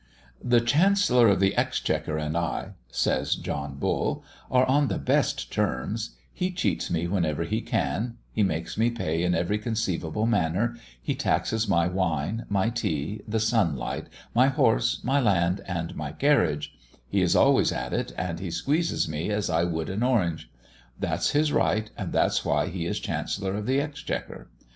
[0.43, 6.15] "The Chancellor of the Exchequer and I" says John Bull "are on the best terms;
[6.33, 11.13] he cheats me whenever he can; he makes me pay in every conceivable manner; he
[11.13, 16.73] taxes my wine, my tea, the sunlight, my horse, my land, and my carriage;
[17.07, 20.49] he is always at it, and he squeezes me as I would an orange.
[20.99, 24.49] That's his right, and that's why he is Chancellor of the Exchequer.